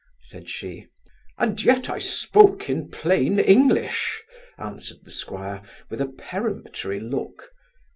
(said 0.23 0.49
she)' 0.49 0.87
'And 1.37 1.63
yet 1.63 1.87
I 1.87 1.99
spoke 1.99 2.71
in 2.71 2.89
plain 2.89 3.37
English' 3.37 4.23
answered 4.57 5.03
the 5.05 5.11
'squire, 5.11 5.61
with 5.91 6.01
a 6.01 6.07
peremptory 6.07 6.99
look. 6.99 7.51